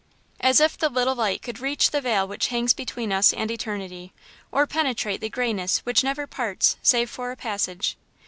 As 0.39 0.59
if 0.59 0.79
the 0.79 0.89
little 0.89 1.13
light 1.13 1.43
could 1.43 1.59
reach 1.59 1.91
the 1.91 2.01
veil 2.01 2.27
which 2.27 2.47
hangs 2.47 2.73
between 2.73 3.11
us 3.13 3.31
and 3.31 3.51
Eternity, 3.51 4.13
or 4.51 4.65
penetrate 4.65 5.21
the 5.21 5.29
greyness 5.29 5.77
which 5.85 6.03
never 6.03 6.25
parts 6.25 6.77
save 6.81 7.07
for 7.07 7.29
a 7.31 7.37
passage! 7.37 7.97